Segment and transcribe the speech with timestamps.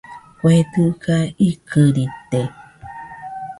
[0.39, 1.17] Kue dɨga
[1.49, 2.41] ikɨrite